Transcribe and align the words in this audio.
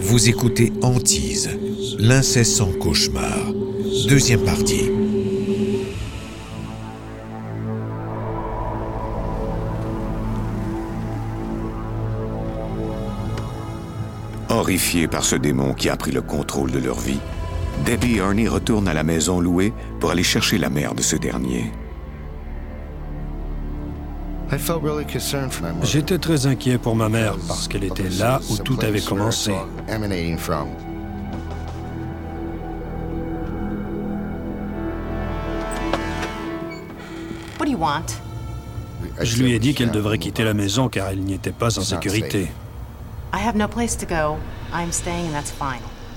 Vous 0.00 0.28
écoutez 0.28 0.72
Antise, 0.82 1.50
l'incessant 1.98 2.70
cauchemar, 2.72 3.52
deuxième 4.08 4.44
partie. 4.44 4.90
Horrifiés 14.48 15.08
par 15.08 15.24
ce 15.24 15.36
démon 15.36 15.74
qui 15.74 15.88
a 15.88 15.96
pris 15.96 16.12
le 16.12 16.22
contrôle 16.22 16.70
de 16.70 16.78
leur 16.78 17.00
vie, 17.00 17.20
Debbie 17.84 18.16
et 18.16 18.18
Ernie 18.18 18.48
retournent 18.48 18.88
à 18.88 18.94
la 18.94 19.04
maison 19.04 19.40
louée 19.40 19.72
pour 19.98 20.10
aller 20.10 20.22
chercher 20.22 20.58
la 20.58 20.70
mère 20.70 20.94
de 20.94 21.02
ce 21.02 21.16
dernier. 21.16 21.72
J'étais 25.82 26.18
très 26.18 26.46
inquiet 26.46 26.78
pour 26.78 26.96
ma 26.96 27.08
mère 27.08 27.36
parce 27.46 27.68
qu'elle 27.68 27.84
était 27.84 28.08
là 28.08 28.40
où 28.50 28.56
tout 28.58 28.78
avait 28.82 29.00
commencé. 29.00 29.52
Je 39.20 39.42
lui 39.42 39.52
ai 39.52 39.58
dit 39.58 39.74
qu'elle 39.74 39.90
devrait 39.90 40.18
quitter 40.18 40.44
la 40.44 40.54
maison 40.54 40.88
car 40.88 41.08
elle 41.08 41.20
n'y 41.20 41.34
était 41.34 41.52
pas 41.52 41.78
en 41.78 41.82
sécurité. 41.82 42.48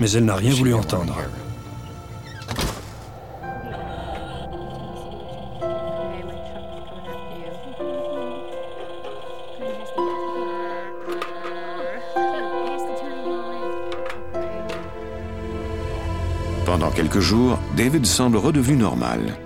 Mais 0.00 0.10
elle 0.10 0.24
n'a 0.24 0.34
rien 0.34 0.52
voulu 0.52 0.74
entendre. 0.74 1.14
Pendant 16.74 16.90
quelques 16.90 17.20
jours, 17.20 17.56
David 17.76 18.04
semble 18.04 18.36
redevenu 18.36 18.74
normal. 18.78 19.36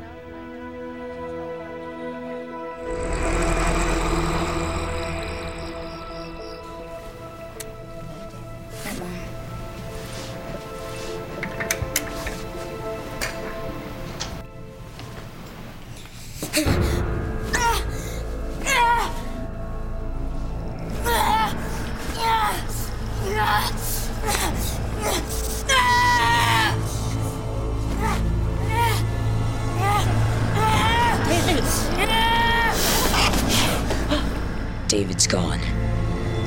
David's 34.88 35.27
gone. 35.27 35.60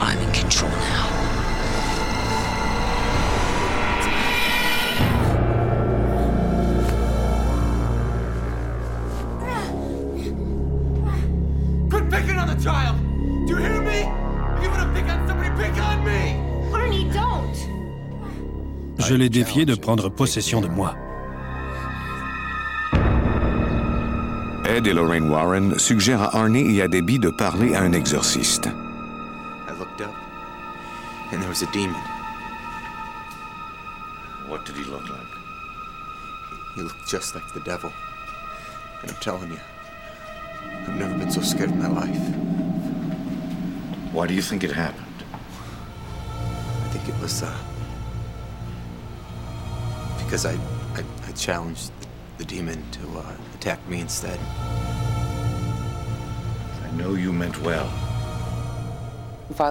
I'm 0.01 0.17
in 0.17 0.31
control 0.31 0.71
now. 0.71 1.07
Quit 11.89 12.09
picking 12.09 12.37
on 12.37 12.47
the 12.47 12.55
child! 12.63 12.97
Do 13.45 13.53
you 13.53 13.57
hear 13.57 13.81
me? 13.81 13.99
If 14.57 14.63
you 14.63 14.69
want 14.71 14.81
to 14.81 14.91
pick 14.99 15.07
on 15.07 15.27
somebody, 15.27 15.49
pick 15.61 15.77
on 15.79 16.03
me! 16.03 16.35
Arnie, 16.73 17.13
don't! 17.13 17.55
Je 18.97 19.13
l'ai 19.13 19.29
défié 19.29 19.65
de 19.65 19.75
prendre 19.75 20.09
possession 20.09 20.61
de 20.61 20.67
moi. 20.67 20.95
Ed 24.71 24.87
et 24.87 24.93
Lorraine 24.93 25.29
Warren 25.29 25.77
suggèrent 25.77 26.21
à 26.21 26.37
Arnie 26.37 26.77
et 26.77 26.81
à 26.81 26.87
Debbie 26.87 27.19
de 27.19 27.29
parler 27.29 27.75
à 27.75 27.81
un 27.81 27.91
exorciste. 27.91 28.67
I 29.67 29.77
looked 29.77 29.99
up, 29.99 30.15
and 31.33 31.41
there 31.41 31.49
was 31.49 31.61
a 31.61 31.69
demon. 31.73 31.99
What 34.47 34.63
did 34.65 34.77
he 34.77 34.85
look 34.89 35.03
like? 35.09 35.27
He 36.77 36.83
looked 36.83 37.05
just 37.05 37.35
like 37.35 37.43
the 37.53 37.59
devil. 37.65 37.91
And 39.01 39.11
I'm 39.11 39.17
telling 39.19 39.51
you, 39.51 39.59
I've 40.87 40.97
never 40.97 41.17
been 41.17 41.31
so 41.31 41.41
scared 41.41 41.71
in 41.71 41.77
my 41.77 41.89
life. 41.89 42.21
Why 44.13 44.25
do 44.25 44.33
you 44.33 44.41
think 44.41 44.63
it 44.63 44.71
happened? 44.71 45.25
I 46.85 46.87
think 46.93 47.09
it 47.09 47.21
was, 47.21 47.43
uh. 47.43 47.53
Because 50.23 50.45
I, 50.45 50.53
I, 50.95 51.03
I 51.27 51.31
challenged 51.33 51.91
the 52.41 52.55
demon 52.55 52.83
to 52.91 53.01
uh, 53.19 53.21
attack 53.55 53.77
me 53.87 53.99
instead. 54.01 54.39
I 56.83 56.97
know 56.97 57.13
you 57.13 57.31
meant 57.31 57.61
well. 57.61 57.87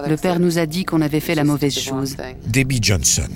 Le 0.07 0.15
père 0.15 0.39
nous 0.39 0.57
a 0.57 0.65
dit 0.65 0.85
qu'on 0.85 1.01
avait 1.01 1.19
fait 1.19 1.35
la 1.35 1.43
mauvaise 1.43 1.77
chose. 1.77 2.15
Debbie 2.45 2.79
Johnson. 2.81 3.31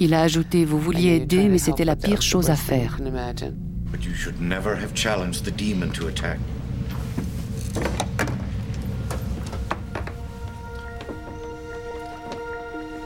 Il 0.00 0.14
a 0.14 0.22
ajouté 0.22 0.64
Vous 0.64 0.80
vouliez 0.80 1.16
aider, 1.16 1.48
mais 1.48 1.58
c'était 1.58 1.84
la 1.84 1.94
pire 1.94 2.22
chose 2.22 2.50
à 2.50 2.56
faire. 2.56 2.96
But 3.92 4.04
you 4.04 4.14
should 4.14 4.40
never 4.40 4.74
have 4.74 4.92
challenged 4.94 5.44
the 5.44 5.52
demon 5.52 5.90
to 5.92 6.08
attack. 6.08 6.38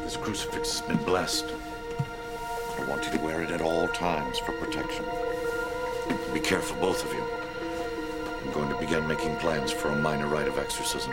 This 0.05 0.17
crucifix 0.17 0.81
has 0.81 0.83
been 0.89 1.05
blessed. 1.05 1.47
I 2.79 2.89
want 2.89 3.05
you 3.05 3.19
to 3.19 3.25
wear 3.25 3.43
it 3.43 3.51
at 3.51 3.61
all 3.61 3.89
times 3.89 4.39
for 4.39 4.53
protection. 4.53 5.05
Be 6.33 6.41
careful, 6.41 6.77
both 6.81 7.05
of 7.05 7.13
you. 7.13 7.23
I'm 8.45 8.53
going 8.53 8.69
to 8.69 8.79
begin 8.79 9.07
making 9.07 9.37
plans 9.37 9.73
for 9.73 9.89
a 9.89 9.97
minor 9.97 10.27
rite 10.27 10.49
of 10.49 10.59
exorcism. 10.59 11.13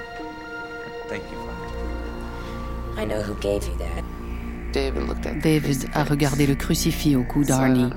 Thank 1.07 1.23
you, 1.31 1.37
Father. 1.37 3.01
I 3.01 3.05
know 3.05 3.21
who 3.21 3.35
gave 3.35 3.67
you 3.67 3.75
that. 3.77 4.03
David 4.71 5.03
looked 5.03 5.25
at 5.25 5.41
David 5.41 5.89
a 5.93 6.03
regardé 6.03 6.47
le 6.47 6.55
crucifix 6.55 7.15
au 7.15 7.23
cou 7.23 7.43
d'Arnie 7.43 7.89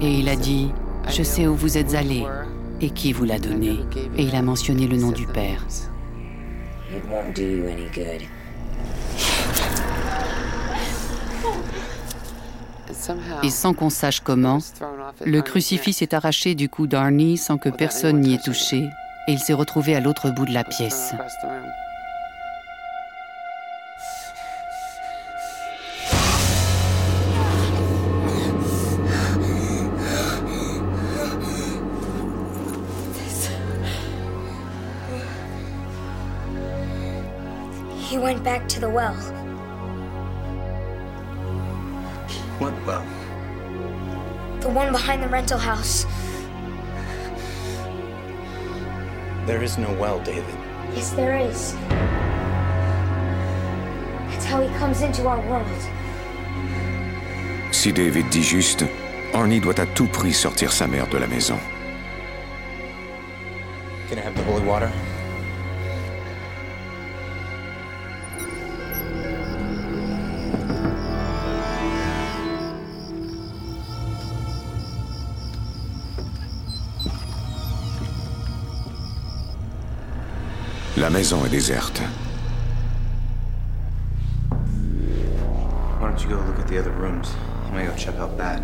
et 0.00 0.18
il 0.18 0.28
a 0.28 0.36
dit 0.36 0.72
Je 1.08 1.22
sais 1.22 1.46
où 1.46 1.54
vous 1.54 1.78
êtes 1.78 1.94
allé 1.94 2.26
et 2.80 2.90
qui 2.90 3.12
vous 3.12 3.24
l'a 3.24 3.38
donné. 3.38 3.80
Et 4.16 4.24
il 4.24 4.34
a 4.34 4.42
mentionné 4.42 4.86
le 4.86 4.96
nom 4.96 5.12
du 5.12 5.26
père. 5.26 5.64
Et 13.42 13.50
sans 13.50 13.74
qu'on 13.74 13.90
sache 13.90 14.20
comment, 14.20 14.58
le 15.24 15.40
crucifix 15.42 15.92
s'est 15.92 16.14
arraché 16.14 16.54
du 16.54 16.68
cou 16.68 16.86
d'Arnie 16.86 17.36
sans 17.36 17.58
que 17.58 17.68
personne 17.68 18.20
n'y 18.20 18.34
ait 18.34 18.38
touché, 18.38 18.90
et 19.28 19.32
il 19.32 19.38
s'est 19.38 19.52
retrouvé 19.52 19.94
à 19.94 20.00
l'autre 20.00 20.30
bout 20.30 20.46
de 20.46 20.54
la 20.54 20.64
pièce. 20.64 21.14
He 38.10 38.18
went 38.18 38.42
back 38.42 38.66
to 38.66 38.80
the. 38.80 39.49
What 42.60 42.74
well? 42.84 43.06
The 44.60 44.68
one 44.68 44.92
behind 44.92 45.22
the 45.22 45.28
rental 45.28 45.58
house. 45.58 46.04
There 49.46 49.62
is 49.62 49.78
no 49.78 49.90
well, 49.94 50.20
David. 50.20 50.54
Yes, 50.94 51.10
there 51.12 51.38
is. 51.38 51.72
That's 54.28 54.44
how 54.44 54.60
he 54.60 54.68
comes 54.78 55.00
into 55.00 55.26
our 55.26 55.40
world. 55.48 55.66
Si 57.72 57.92
David 57.92 58.28
dit 58.28 58.42
juste, 58.42 58.84
Arnie 59.32 59.60
doit 59.60 59.80
à 59.80 59.86
tout 59.86 60.08
prix 60.08 60.34
sortir 60.34 60.70
sa 60.70 60.86
mère 60.86 61.08
de 61.08 61.16
la 61.16 61.26
maison. 61.26 61.58
Can 64.10 64.18
I 64.18 64.20
have 64.20 64.34
the 64.34 64.44
holy 64.44 64.66
water? 64.66 64.92
La 81.00 81.08
maison 81.08 81.46
est 81.46 81.48
déserte. 81.48 82.02
Why 85.98 86.10
don't 86.10 86.22
you 86.22 86.28
go 86.28 86.36
look 86.46 86.60
at 86.60 86.66
the 86.66 86.76
other 86.76 86.92
rooms? 86.92 87.28
I'm 87.64 87.72
gonna 87.72 87.86
go 87.86 87.96
check 87.96 88.16
out 88.20 88.36
back. 88.36 88.60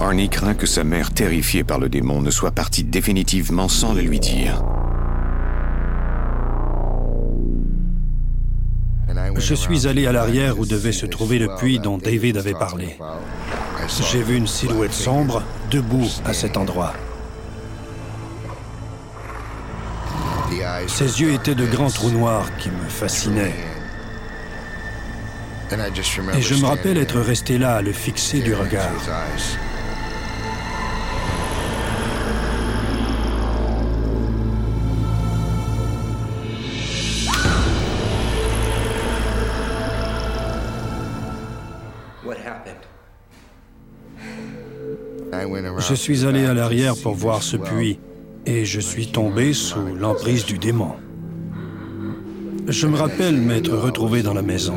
Arnie 0.00 0.28
craint 0.28 0.54
que 0.54 0.66
sa 0.66 0.82
mère, 0.82 1.12
terrifiée 1.12 1.62
par 1.62 1.78
le 1.78 1.88
démon, 1.88 2.22
ne 2.22 2.30
soit 2.32 2.50
partie 2.50 2.82
définitivement 2.82 3.68
sans 3.68 3.94
le 3.94 4.00
lui 4.00 4.18
dire. 4.18 4.64
Je 9.48 9.54
suis 9.54 9.86
allé 9.86 10.06
à 10.06 10.12
l'arrière 10.12 10.58
où 10.58 10.66
devait 10.66 10.92
se 10.92 11.06
trouver 11.06 11.38
le 11.38 11.48
puits 11.56 11.78
dont 11.78 11.96
David 11.96 12.36
avait 12.36 12.52
parlé. 12.52 12.98
J'ai 14.12 14.22
vu 14.22 14.36
une 14.36 14.46
silhouette 14.46 14.92
sombre 14.92 15.42
debout 15.70 16.06
à 16.26 16.34
cet 16.34 16.58
endroit. 16.58 16.92
Ses 20.86 21.22
yeux 21.22 21.32
étaient 21.32 21.54
de 21.54 21.64
grands 21.64 21.88
trous 21.88 22.10
noirs 22.10 22.54
qui 22.58 22.68
me 22.68 22.88
fascinaient. 22.90 23.54
Et 26.36 26.42
je 26.42 26.54
me 26.56 26.66
rappelle 26.66 26.98
être 26.98 27.18
resté 27.18 27.56
là 27.56 27.76
à 27.76 27.80
le 27.80 27.92
fixer 27.92 28.40
du 28.40 28.52
regard. 28.52 28.92
Je 45.88 45.94
suis 45.94 46.26
allé 46.26 46.44
à 46.44 46.52
l'arrière 46.52 46.94
pour 47.02 47.14
voir 47.14 47.42
ce 47.42 47.56
puits 47.56 47.98
et 48.44 48.66
je 48.66 48.78
suis 48.78 49.06
tombé 49.06 49.54
sous 49.54 49.94
l'emprise 49.98 50.44
du 50.44 50.58
démon. 50.58 50.92
Je 52.66 52.86
me 52.86 52.94
rappelle 52.94 53.40
m'être 53.40 53.74
retrouvé 53.74 54.22
dans 54.22 54.34
la 54.34 54.42
maison. 54.42 54.74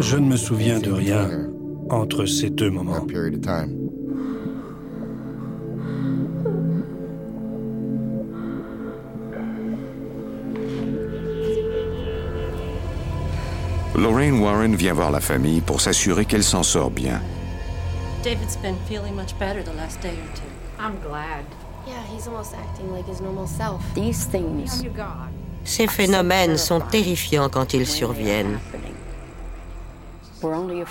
Je 0.00 0.16
ne 0.18 0.26
me 0.26 0.36
souviens 0.36 0.80
de 0.80 0.90
rien 0.90 1.30
entre 1.88 2.26
ces 2.26 2.50
deux 2.50 2.70
moments. 2.70 3.06
Lorraine 13.96 14.40
Warren 14.40 14.76
vient 14.76 14.92
voir 14.92 15.10
la 15.10 15.20
famille 15.20 15.62
pour 15.62 15.80
s'assurer 15.80 16.26
qu'elle 16.26 16.44
s'en 16.44 16.62
sort 16.62 16.90
bien. 16.90 17.20
David's 18.22 18.56
been 18.58 18.76
feeling 18.86 19.14
much 19.14 19.34
better 19.38 19.62
the 19.62 19.74
last 19.74 20.00
day 20.02 20.10
or 20.10 20.34
two. 20.34 20.42
I'm 20.78 20.96
glad. 21.00 21.44
Yeah, 21.86 22.02
he's 22.12 22.26
almost 22.26 22.52
acting 22.54 22.92
like 22.92 23.08
his 23.08 23.22
normal 23.22 23.46
self. 23.46 23.80
These 23.94 24.26
things 24.26 24.84
Ces 25.64 25.86
phénomènes 25.86 26.58
sont 26.58 26.80
terrifiants 26.80 27.48
quand 27.48 27.72
ils 27.72 27.86
surviennent. 27.86 28.58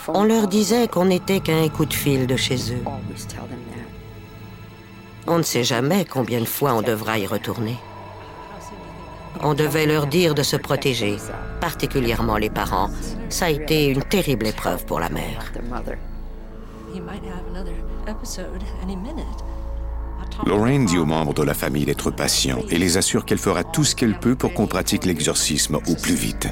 On 0.08 0.24
leur 0.24 0.48
disait 0.48 0.88
qu'on 0.88 1.06
n'était 1.06 1.40
qu'un 1.40 1.70
coup 1.70 1.86
de 1.86 1.94
fil 1.94 2.26
de 2.26 2.36
chez 2.36 2.74
eux. 2.74 2.84
On 5.28 5.38
ne 5.38 5.44
sait 5.44 5.64
jamais 5.64 6.06
combien 6.06 6.40
de 6.40 6.46
fois 6.46 6.74
on 6.74 6.82
devra 6.82 7.20
y 7.20 7.28
retourner. 7.28 7.78
On 9.48 9.54
devait 9.54 9.86
leur 9.86 10.08
dire 10.08 10.34
de 10.34 10.42
se 10.42 10.56
protéger, 10.56 11.18
particulièrement 11.62 12.38
les 12.38 12.50
parents. 12.50 12.90
Ça 13.30 13.46
a 13.46 13.50
été 13.52 13.86
une 13.86 14.02
terrible 14.02 14.48
épreuve 14.48 14.84
pour 14.88 15.00
la 15.00 15.10
mère. 15.10 15.54
Lorraine 20.48 20.86
dit 20.88 20.98
aux 20.98 21.06
membres 21.06 21.36
de 21.36 21.44
la 21.44 21.54
famille 21.54 21.86
d'être 21.86 22.10
patients 22.10 22.64
et 22.72 22.80
les 22.80 22.98
assure 22.98 23.24
qu'elle 23.24 23.38
fera 23.38 23.64
tout 23.64 23.84
ce 23.84 23.96
qu'elle 23.96 24.18
peut 24.18 24.36
pour 24.36 24.52
qu'on 24.52 24.66
pratique 24.66 25.06
l'exorcisme 25.06 25.76
au 25.76 25.94
plus 25.94 26.16
vite. 26.16 26.48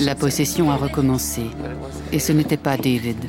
La 0.00 0.14
possession 0.14 0.70
a 0.70 0.76
recommencé. 0.76 1.42
Et 2.12 2.18
ce 2.18 2.32
n'était 2.32 2.56
pas 2.56 2.76
David. 2.76 3.24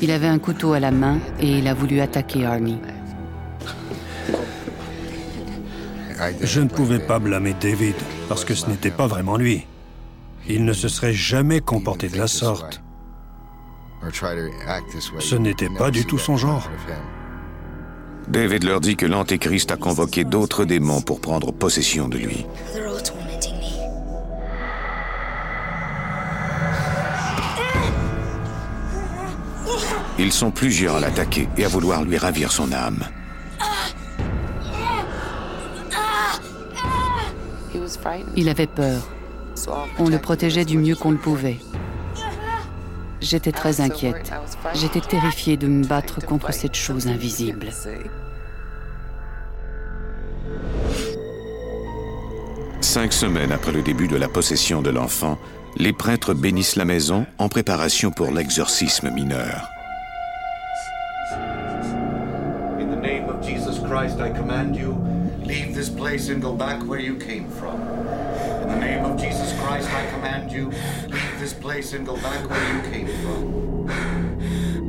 Il 0.00 0.10
avait 0.10 0.26
un 0.26 0.38
couteau 0.38 0.72
à 0.72 0.80
la 0.80 0.90
main 0.90 1.18
et 1.40 1.58
il 1.58 1.68
a 1.68 1.74
voulu 1.74 2.00
attaquer 2.00 2.44
Arnie. 2.44 2.78
Je 6.40 6.60
ne 6.60 6.68
pouvais 6.68 7.00
pas 7.00 7.18
blâmer 7.18 7.54
David 7.60 7.94
parce 8.28 8.44
que 8.44 8.54
ce 8.54 8.68
n'était 8.68 8.90
pas 8.90 9.06
vraiment 9.06 9.36
lui. 9.36 9.66
Il 10.48 10.64
ne 10.64 10.72
se 10.72 10.88
serait 10.88 11.12
jamais 11.12 11.60
comporté 11.60 12.08
de 12.08 12.18
la 12.18 12.26
sorte. 12.26 12.82
Ce 15.20 15.36
n'était 15.36 15.68
pas 15.68 15.90
du 15.90 16.04
tout 16.04 16.18
son 16.18 16.36
genre. 16.36 16.68
David 18.28 18.64
leur 18.64 18.80
dit 18.80 18.96
que 18.96 19.06
l'Antéchrist 19.06 19.70
a 19.72 19.76
convoqué 19.76 20.24
d'autres 20.24 20.64
démons 20.64 21.00
pour 21.00 21.20
prendre 21.20 21.52
possession 21.52 22.08
de 22.08 22.18
lui. 22.18 22.46
Ils 30.22 30.32
sont 30.32 30.52
plusieurs 30.52 30.94
à 30.94 31.00
l'attaquer 31.00 31.48
et 31.58 31.64
à 31.64 31.68
vouloir 31.68 32.04
lui 32.04 32.16
ravir 32.16 32.52
son 32.52 32.70
âme. 32.70 33.04
Il 38.36 38.48
avait 38.48 38.68
peur. 38.68 39.08
On 39.98 40.08
le 40.08 40.18
protégeait 40.20 40.64
du 40.64 40.78
mieux 40.78 40.94
qu'on 40.94 41.10
le 41.10 41.16
pouvait. 41.16 41.58
J'étais 43.20 43.50
très 43.50 43.80
inquiète. 43.80 44.32
J'étais 44.74 45.00
terrifiée 45.00 45.56
de 45.56 45.66
me 45.66 45.84
battre 45.84 46.24
contre 46.24 46.54
cette 46.54 46.76
chose 46.76 47.08
invisible. 47.08 47.70
Cinq 52.80 53.12
semaines 53.12 53.50
après 53.50 53.72
le 53.72 53.82
début 53.82 54.06
de 54.06 54.16
la 54.16 54.28
possession 54.28 54.82
de 54.82 54.90
l'enfant, 54.90 55.36
les 55.78 55.92
prêtres 55.92 56.32
bénissent 56.32 56.76
la 56.76 56.84
maison 56.84 57.26
en 57.38 57.48
préparation 57.48 58.12
pour 58.12 58.30
l'exorcisme 58.30 59.10
mineur. 59.10 59.68
Christ, 63.92 64.20
I 64.20 64.30
command 64.30 64.74
you, 64.74 64.94
leave 65.44 65.74
this 65.74 65.90
place 65.90 66.30
and 66.30 66.40
go 66.40 66.54
back 66.54 66.82
where 66.86 66.98
you 66.98 67.18
came 67.18 67.46
from. 67.50 67.78
In 67.82 68.68
the 68.68 68.78
name 68.80 69.04
of 69.04 69.20
Jesus 69.20 69.52
Christ, 69.60 69.86
I 69.92 70.10
command 70.12 70.50
you, 70.50 70.70
leave 71.08 71.38
this 71.38 71.52
place 71.52 71.92
and 71.92 72.06
go 72.06 72.16
back 72.16 72.48
where 72.48 72.74
you 72.74 72.80
came 72.90 73.06
from. 73.20 73.90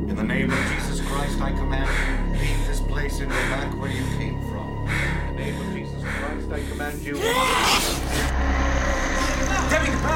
In 0.08 0.16
the 0.16 0.22
name 0.22 0.50
of 0.50 0.58
Jesus 0.72 1.02
Christ, 1.06 1.38
I 1.38 1.50
command 1.50 1.90
you, 2.32 2.40
leave 2.40 2.66
this 2.66 2.80
place 2.80 3.20
and 3.20 3.30
go 3.30 3.36
back 3.36 3.78
where 3.78 3.90
you 3.90 4.04
came 4.16 4.40
from. 4.48 4.88
In 4.88 5.36
the 5.36 5.42
name 5.44 5.60
of 5.60 5.66
Jesus 5.74 6.02
Christ, 6.02 6.50
I 6.50 6.60
command 6.70 7.02
you. 7.02 7.16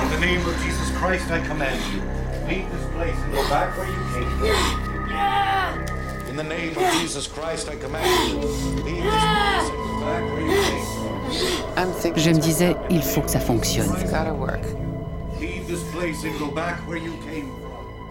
In 0.01 0.11
the 0.13 0.19
name 0.19 0.49
of 0.49 0.57
Jesus 0.63 0.91
Christ, 0.97 1.31
I 1.31 1.47
command 1.47 1.79
you, 1.93 2.01
leave 2.49 2.73
this 2.73 2.87
place 2.95 3.19
and 3.19 3.33
go 3.35 3.49
back 3.51 3.77
where 3.77 3.87
you 3.87 4.03
came 4.15 4.31
from. 4.39 5.48
In 6.39 6.49
the 6.49 6.55
name 6.55 6.71
of 6.71 6.93
Jesus 7.01 7.27
Christ, 7.27 7.69
I 7.69 7.75
command 7.75 8.07
you, 8.31 8.39
leave 8.85 9.03
this 9.03 9.43
place 9.43 9.43
and 9.43 9.59
go 9.89 9.99
back 9.99 10.07
where 10.07 11.37
you 11.37 11.57
came 11.67 11.67
from. 11.75 12.17
Je 12.17 12.31
me 12.31 12.39
disais, 12.39 12.77
il 12.91 13.03
faut 13.03 13.23
que 13.23 13.31
ça 13.31 13.41
fonctionne. 13.41 13.89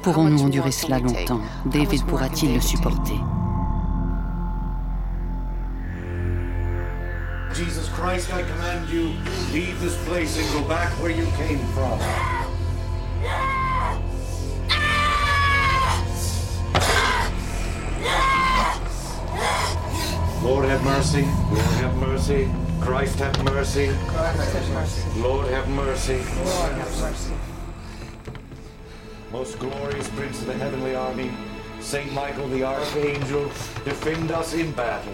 Pourrons-nous 0.02 0.44
endurer 0.44 0.72
cela 0.72 1.00
longtemps? 1.00 1.40
David 1.68 2.04
pourra-t-il 2.06 2.54
le 2.54 2.60
supporter? 2.60 3.18
Jesus 7.54 7.88
Christ, 7.96 8.30
I 8.34 8.44
command 8.44 8.90
you, 8.90 9.14
leave 9.54 9.80
this 9.80 9.96
place 10.06 10.38
and 10.38 10.46
go 10.52 10.68
back 10.68 10.90
where 11.02 11.12
you 11.12 11.26
came 11.38 11.60
from. 11.74 11.98
Lord 20.48 20.64
have 20.64 20.82
mercy, 20.86 21.24
Lord 21.24 21.76
have 21.84 21.96
mercy, 21.98 22.50
Christ 22.80 23.20
have 23.20 23.44
mercy, 23.44 23.90
Christ 24.08 24.54
have 24.54 24.70
mercy. 24.72 25.20
Lord 25.20 25.48
have 25.50 25.68
mercy. 25.68 26.16
Lord 26.16 26.72
have 26.72 27.02
mercy. 27.02 27.34
Most 29.30 29.60
glorious 29.60 30.08
Prince 30.12 30.40
of 30.40 30.48
the 30.48 30.54
heavenly 30.54 30.96
army, 30.96 31.32
Saint 31.82 32.14
Michael 32.14 32.48
the 32.48 32.64
archangel, 32.64 33.52
defend 33.84 34.32
us 34.32 34.54
in 34.54 34.72
battle. 34.72 35.14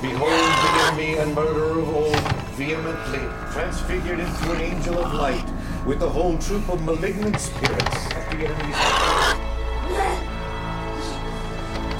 Behold 0.00 0.30
the 0.30 0.70
enemy 0.86 1.18
and 1.18 1.34
murderer 1.34 1.78
of 1.78 1.94
old, 1.94 2.20
vehemently 2.56 3.20
transfigured 3.52 4.18
into 4.18 4.50
an 4.50 4.62
angel 4.62 4.98
of 4.98 5.12
light, 5.12 5.44
with 5.84 6.00
the 6.00 6.08
whole 6.08 6.38
troop 6.38 6.66
of 6.70 6.82
malignant 6.86 7.38
spirits 7.38 8.12
at 8.14 8.30
the 8.30 8.46
enemy's 8.46 8.76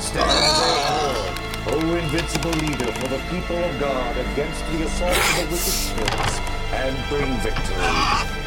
Stand 0.02 0.97
O 1.66 1.94
invincible 1.96 2.50
leader 2.52 2.92
for 2.92 3.08
the 3.08 3.18
people 3.30 3.56
of 3.56 3.80
God 3.80 4.16
against 4.16 4.64
the 4.72 4.84
assault 4.84 5.16
of 5.16 5.36
the 5.36 5.44
wicked 5.44 5.58
spirits, 5.58 6.38
and 6.72 6.96
bring 7.08 7.34
victory. 7.40 8.38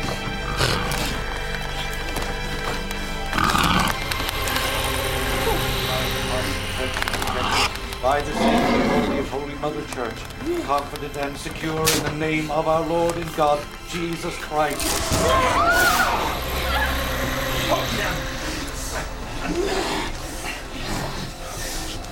by 8.02 8.20
the 8.20 8.34
safety 8.34 8.82
only 8.96 9.20
of 9.20 9.30
Holy 9.30 9.54
Mother 9.56 9.86
Church, 9.94 10.16
confident 10.64 11.16
and 11.18 11.38
secure 11.38 11.80
in 11.80 12.04
the 12.04 12.16
name 12.18 12.50
of 12.50 12.68
our 12.68 12.84
Lord 12.88 13.16
and 13.16 13.36
God, 13.36 13.64
Jesus 13.90 14.36
Christ. 14.38 14.82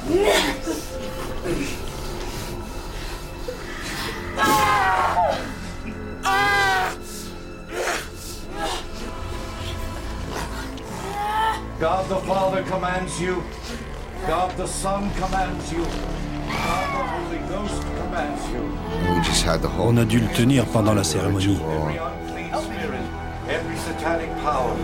God 0.09 0.17
the 12.09 12.17
Father 12.25 12.63
commands 12.63 13.21
you. 13.21 13.43
God 14.25 14.57
the 14.57 14.65
Son 14.65 15.11
commands 15.11 15.71
you. 15.71 15.83
God 15.83 16.89
the 16.95 17.03
Holy 17.05 17.37
Ghost 17.47 17.83
commands 17.83 18.49
you. 18.49 18.63
We 19.13 19.21
just 19.21 19.43
had 19.43 19.61
the 19.61 19.67
whole 19.67 19.89
On 19.89 19.97
a 19.99 20.05
dû 20.05 20.19
le 20.19 20.27
tenir 20.33 20.65
pendant 20.65 20.95
la 20.95 21.03
cérémonie. 21.03 21.59
Every 23.47 23.77
satanic 23.77 24.35
power, 24.41 24.75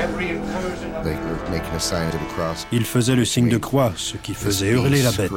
every 0.00 0.30
incursion 0.30 0.94
of 0.94 1.04
They 1.04 1.16
were 1.16 1.38
making 1.50 1.74
a 1.74 1.80
sign 1.80 2.10
to 2.10 2.18
the 2.18 2.30
cross. 2.34 2.66
Il 2.72 2.84
faisait 2.84 3.16
le 3.16 3.24
signe 3.24 3.48
de 3.48 3.58
croix, 3.58 3.92
ce 3.96 4.16
qui 4.16 4.34
faisait 4.34 4.70
hurler 4.70 5.02
la 5.02 5.12
bête. 5.12 5.30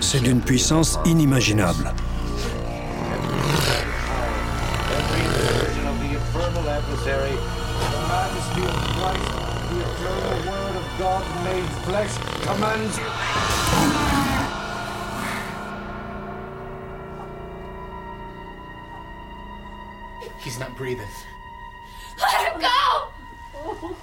C'est 0.00 0.20
d'une 0.20 0.40
puissance 0.40 0.98
inimaginable. 1.04 1.92
He's 20.44 20.58
not 20.58 20.76
breathing. 20.76 21.08
Let 22.20 22.52
him 22.52 22.60
go! 22.60 23.94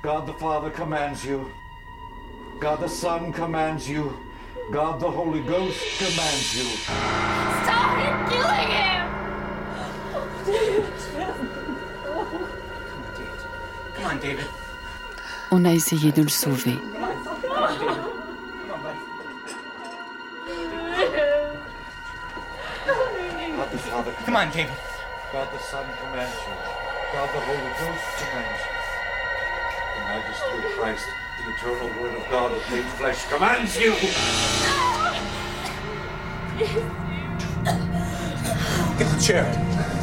God 0.00 0.26
the 0.26 0.32
Father 0.32 0.70
commands 0.70 1.22
you. 1.26 1.50
God 2.58 2.80
the 2.80 2.88
Son 2.88 3.34
commands 3.34 3.86
you. 3.86 4.16
God 4.72 4.98
the 4.98 5.10
Holy 5.10 5.40
Ghost 5.42 5.78
commands 5.98 6.56
you. 6.56 6.64
Stop 7.64 7.98
him 8.00 8.16
killing 8.30 8.70
him! 8.72 9.06
Come 13.94 14.04
on, 14.06 14.18
David. 14.20 14.46
On 15.50 15.64
a 15.66 15.74
essayé 15.74 16.12
de 16.12 16.22
le 16.22 16.30
sauver. 16.30 16.78
God 23.56 23.72
the 23.72 23.78
Father 23.78 24.12
Come 24.12 24.36
on, 24.36 24.50
David. 24.50 24.76
God 25.32 25.48
the 25.50 25.58
Son 25.58 25.86
commands 25.98 26.36
you. 26.36 26.52
God 27.14 27.28
the 27.32 27.40
Holy 27.40 27.72
Ghost 27.80 28.04
commands 28.20 28.60
you. 28.60 28.74
The 29.96 30.02
majesty 30.12 30.56
of 30.58 30.64
Christ, 30.76 31.06
the 31.38 31.44
eternal 31.54 31.88
word 32.02 32.14
of 32.16 32.30
God 32.30 32.52
that 32.52 32.70
made 32.70 32.84
flesh 32.98 33.24
commands 33.28 33.74
you. 33.78 33.92
Get 38.98 39.08
the 39.10 39.20
chair. 39.22 39.95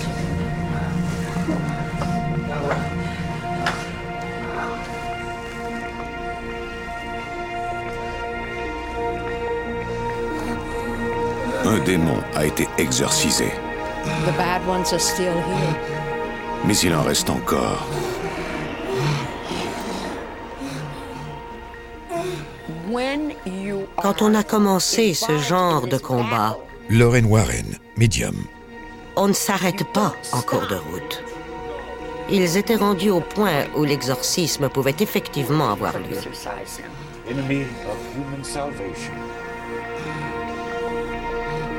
Un 11.74 11.80
démon 11.80 12.20
a 12.36 12.46
été 12.46 12.68
exorcisé, 12.78 13.46
The 14.28 14.38
bad 14.38 14.62
ones 14.68 14.94
are 14.94 15.00
still 15.00 15.26
here. 15.26 15.76
mais 16.68 16.78
il 16.78 16.94
en 16.94 17.02
reste 17.02 17.32
encore. 17.32 17.88
Quand 24.04 24.22
on 24.22 24.36
a 24.36 24.44
commencé 24.44 25.16
ce 25.16 25.36
genre 25.40 25.88
de 25.88 25.98
combat, 25.98 26.60
Lauren 26.92 27.26
Warren, 27.26 27.80
médium. 27.98 28.36
on 29.16 29.30
ne 29.30 29.34
s'arrête 29.34 29.84
pas 29.94 30.14
en 30.32 30.42
cours 30.42 30.68
de 30.68 30.76
route. 30.76 31.24
Ils 32.30 32.56
étaient 32.56 32.76
rendus 32.76 33.10
au 33.10 33.22
point 33.22 33.66
où 33.76 33.84
l'exorcisme 33.84 34.70
pouvait 34.70 34.96
effectivement 35.00 35.72
avoir 35.72 35.94
lieu. 35.98 36.20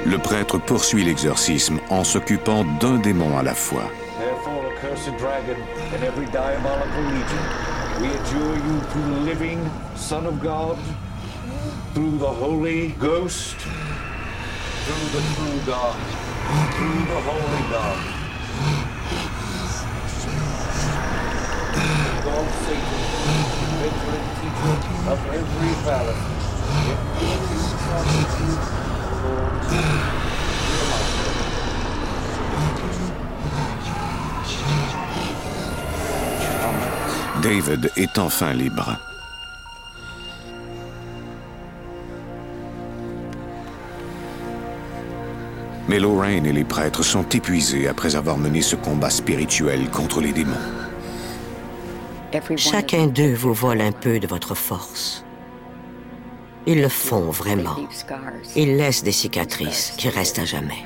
Le 0.07 0.19
prêtre 0.19 0.59
poursuit 0.59 1.03
l'exorcisme 1.03 1.79
en 1.89 2.05
s'occupant 2.05 2.65
d'un 2.81 2.99
démon 2.99 3.39
à 3.39 3.43
la 3.43 3.55
fois. 3.55 3.85
David 37.45 37.91
est 37.97 38.19
enfin 38.19 38.55
libre. 38.55 38.97
Mais 45.89 45.99
Lorraine 45.99 46.47
et 46.47 46.53
les 46.53 46.65
prêtres 46.65 47.03
sont 47.03 47.29
épuisés 47.29 47.87
après 47.87 48.17
avoir 48.17 48.39
mené 48.39 48.63
ce 48.63 48.77
combat 48.77 49.11
spirituel 49.11 49.91
contre 49.91 50.23
les 50.23 50.33
démons. 50.33 50.55
Chacun 52.57 53.07
d'eux 53.07 53.35
vous 53.35 53.53
vole 53.53 53.83
un 53.83 53.93
peu 53.93 54.19
de 54.19 54.27
votre 54.27 54.55
force. 54.55 55.25
Ils 56.67 56.81
le 56.81 56.89
font 56.89 57.31
vraiment. 57.31 57.77
Ils 58.57 58.77
laissent 58.77 59.05
des 59.05 59.13
cicatrices 59.13 59.93
qui 59.99 60.09
restent 60.09 60.39
à 60.39 60.45
jamais. 60.45 60.85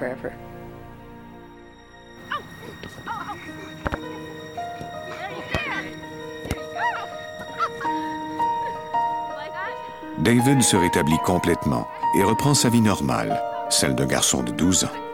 David 10.18 10.62
se 10.62 10.76
rétablit 10.76 11.18
complètement 11.24 11.86
et 12.16 12.24
reprend 12.24 12.52
sa 12.52 12.68
vie 12.68 12.80
normale, 12.80 13.40
celle 13.70 13.94
d'un 13.94 14.06
garçon 14.06 14.42
de 14.42 14.50
12 14.50 14.84
ans. 14.84 15.07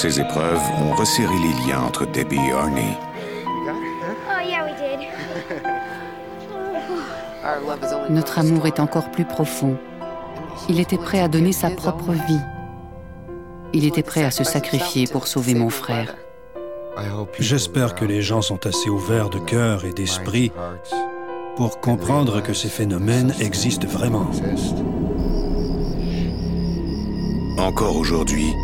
Ces 0.00 0.20
épreuves 0.20 0.62
ont 0.80 0.94
resserré 0.94 1.34
les 1.34 1.66
liens 1.66 1.80
entre 1.80 2.06
Debbie 2.06 2.36
et 2.36 2.52
Arnie. 2.52 2.96
Oh, 3.66 4.40
yeah, 4.46 4.64
we 4.64 4.72
did. 4.78 5.08
Notre 8.08 8.38
amour 8.38 8.68
est 8.68 8.78
encore 8.78 9.10
plus 9.10 9.24
profond. 9.24 9.76
Il 10.68 10.78
était 10.78 10.98
prêt 10.98 11.18
à 11.18 11.26
donner 11.26 11.50
sa 11.50 11.70
propre 11.70 12.12
vie. 12.12 12.38
Il 13.72 13.84
était 13.86 14.04
prêt 14.04 14.22
à 14.22 14.30
se 14.30 14.44
sacrifier 14.44 15.08
pour 15.08 15.26
sauver 15.26 15.56
mon 15.56 15.68
frère. 15.68 16.14
J'espère 17.40 17.96
que 17.96 18.04
les 18.04 18.22
gens 18.22 18.40
sont 18.40 18.68
assez 18.68 18.88
ouverts 18.88 19.30
de 19.30 19.40
cœur 19.40 19.84
et 19.84 19.92
d'esprit 19.92 20.52
pour 21.56 21.80
comprendre 21.80 22.40
que 22.40 22.52
ces 22.52 22.68
phénomènes 22.68 23.34
existent 23.40 23.88
vraiment. 23.88 24.30
Encore 27.58 27.96
aujourd'hui, 27.96 28.54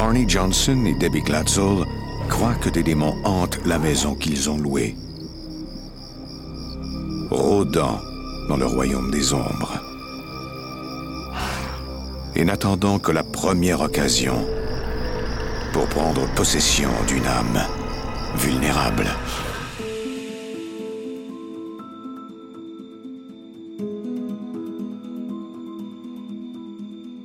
Arnie 0.00 0.26
Johnson 0.26 0.86
et 0.86 0.94
Debbie 0.94 1.20
Glatzel 1.20 1.84
croient 2.30 2.54
que 2.54 2.70
des 2.70 2.82
démons 2.82 3.14
hantent 3.22 3.60
la 3.66 3.78
maison 3.78 4.14
qu'ils 4.14 4.48
ont 4.48 4.56
louée, 4.56 4.96
rôdant 7.30 8.00
dans 8.48 8.56
le 8.56 8.64
royaume 8.64 9.10
des 9.10 9.34
ombres. 9.34 9.78
Et 12.34 12.44
n'attendant 12.44 12.98
que 12.98 13.12
la 13.12 13.22
première 13.22 13.82
occasion 13.82 14.46
pour 15.74 15.86
prendre 15.86 16.26
possession 16.34 16.88
d'une 17.06 17.26
âme 17.26 17.60
vulnérable. 18.36 19.06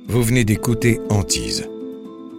Vous 0.08 0.22
venez 0.22 0.44
d'écouter 0.44 1.00
Antise. 1.08 1.66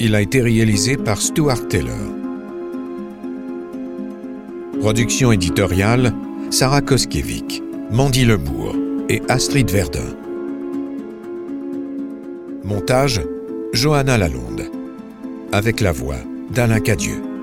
Il 0.00 0.14
a 0.14 0.20
été 0.20 0.40
réalisé 0.40 0.96
par 0.96 1.20
Stuart 1.20 1.68
Taylor. 1.68 1.94
Production 4.80 5.32
éditoriale 5.32 6.12
Sarah 6.50 6.82
Koskiewicz, 6.82 7.62
Mandy 7.90 8.24
Lebourg 8.24 8.74
et 9.08 9.22
Astrid 9.28 9.70
Verdun. 9.70 10.16
Montage 12.64 13.22
Johanna 13.72 14.18
Lalonde. 14.18 14.64
Avec 15.52 15.80
la 15.80 15.92
voix 15.92 16.18
d'Alain 16.50 16.80
Cadieux. 16.80 17.33